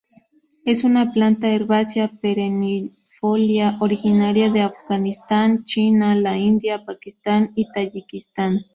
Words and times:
Es 0.65 0.83
una 0.83 1.13
planta 1.13 1.51
herbácea 1.53 2.07
perennifolia 2.07 3.77
originaria 3.81 4.49
de 4.49 4.61
Afganistán, 4.61 5.63
China, 5.63 6.15
la 6.15 6.39
India, 6.39 6.83
Pakistán 6.85 7.51
y 7.53 7.71
Tayikistán. 7.71 8.61